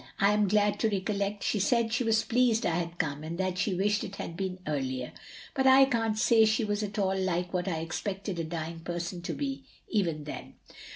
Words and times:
"/ 0.13 0.19
am 0.19 0.47
glad 0.47 0.79
to 0.79 0.89
recollect 0.89 1.43
she 1.43 1.59
said 1.59 1.93
she 1.93 2.03
was 2.03 2.23
pleased 2.23 2.65
I 2.65 2.71
had 2.75 2.97
come, 2.97 3.23
and 3.23 3.37
that 3.37 3.59
she 3.59 3.75
wished 3.75 4.03
it 4.03 4.15
had 4.15 4.35
been 4.35 4.57
earlier; 4.65 5.11
but 5.53 5.67
I 5.67 5.85
cant 5.85 6.17
say 6.17 6.43
she 6.45 6.63
was 6.65 6.81
at 6.81 6.97
all 6.97 7.15
like 7.15 7.53
what 7.53 7.67
I 7.67 7.81
expected 7.81 8.39
a 8.39 8.43
dying 8.43 8.79
person 8.79 9.21
to 9.21 9.33
be, 9.35 9.63
even 9.87 10.23
then. 10.23 10.55